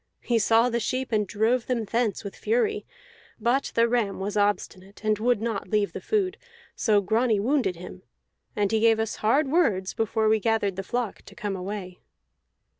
[0.21, 2.87] He saw the sheep, and drove them thence with fury;
[3.39, 6.37] but the ram was obstinate, and would not leave the food,
[6.75, 8.01] so Grani wounded him.
[8.55, 11.99] And he gave us hard words before we gathered the flock to come away."